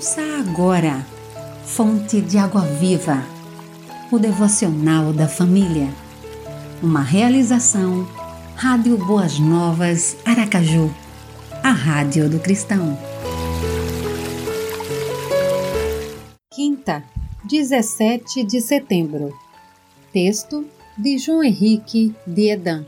[0.00, 1.06] Ouça agora,
[1.62, 3.22] Fonte de Água Viva,
[4.10, 5.92] o devocional da família.
[6.82, 8.08] Uma realização,
[8.56, 10.90] Rádio Boas Novas, Aracaju,
[11.62, 12.98] a Rádio do Cristão.
[16.50, 17.04] Quinta,
[17.44, 19.38] 17 de setembro.
[20.14, 20.64] Texto
[20.96, 22.86] de João Henrique de Edan.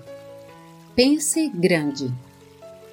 [0.97, 2.11] Pense grande.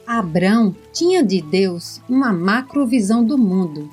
[0.06, 3.90] Abrão tinha de Deus uma macrovisão do mundo.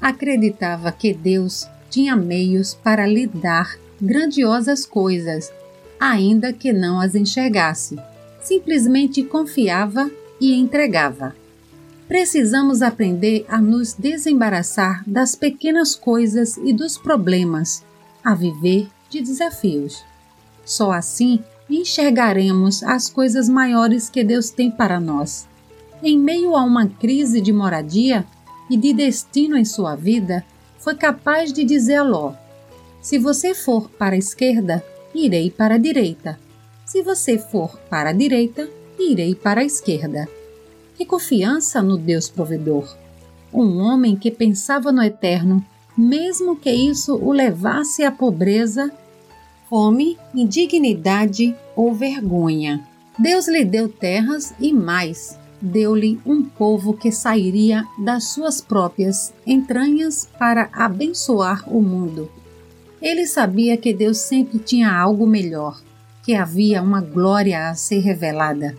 [0.00, 5.52] Acreditava que Deus tinha meios para lhe dar grandiosas coisas,
[5.98, 7.98] ainda que não as enxergasse.
[8.40, 11.34] Simplesmente confiava e entregava.
[12.06, 17.84] Precisamos aprender a nos desembaraçar das pequenas coisas e dos problemas,
[18.24, 20.02] a viver de desafios.
[20.64, 25.46] Só assim enxergaremos as coisas maiores que Deus tem para nós
[26.02, 28.24] em meio a uma crise de moradia
[28.70, 30.44] e de destino em sua vida,
[30.78, 32.32] foi capaz de dizer a Ló:
[33.00, 36.38] Se você for para a esquerda, irei para a direita.
[36.84, 40.28] Se você for para a direita, irei para a esquerda.
[40.96, 42.96] Que confiança no Deus provedor!
[43.52, 45.64] Um homem que pensava no eterno,
[45.96, 48.90] mesmo que isso o levasse à pobreza,
[49.68, 52.86] fome, indignidade ou vergonha.
[53.18, 60.28] Deus lhe deu terras e mais, deu-lhe um povo que sairia das suas próprias entranhas
[60.38, 62.30] para abençoar o mundo.
[63.00, 65.80] Ele sabia que Deus sempre tinha algo melhor,
[66.24, 68.76] que havia uma glória a ser revelada.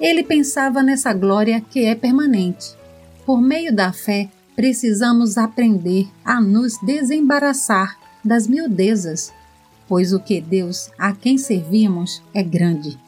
[0.00, 2.74] Ele pensava nessa glória que é permanente.
[3.26, 9.32] Por meio da fé, precisamos aprender a nos desembaraçar das miudezas,
[9.86, 12.98] pois o que Deus a quem servimos é grande.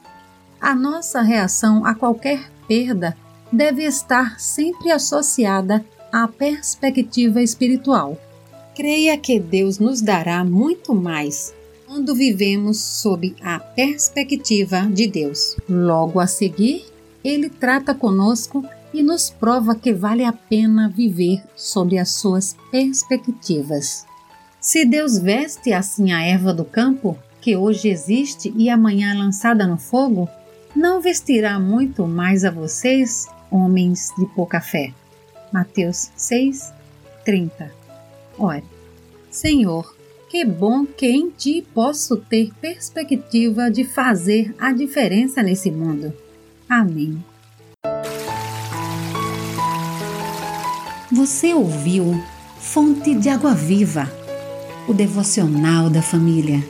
[0.63, 3.17] A nossa reação a qualquer perda
[3.53, 8.17] deve estar sempre associada à perspectiva espiritual.
[8.73, 11.53] Creia que Deus nos dará muito mais
[11.85, 15.57] quando vivemos sob a perspectiva de Deus.
[15.69, 16.87] Logo a seguir,
[17.25, 24.07] ele trata conosco e nos prova que vale a pena viver sob as suas perspectivas.
[24.61, 29.67] Se Deus veste assim a erva do campo, que hoje existe e amanhã é lançada
[29.67, 30.29] no fogo,
[30.75, 34.93] não vestirá muito mais a vocês, homens de pouca fé.
[35.53, 36.73] Mateus 6,
[37.25, 37.71] 30.
[38.39, 38.65] Ore,
[39.31, 39.95] Senhor,
[40.31, 46.13] que bom que em Ti posso ter perspectiva de fazer a diferença nesse mundo.
[46.69, 47.23] Amém.
[51.11, 52.19] Você ouviu
[52.59, 54.11] Fonte de Água Viva,
[54.89, 56.67] o devocional da família.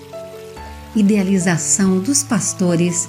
[0.96, 3.08] Idealização dos pastores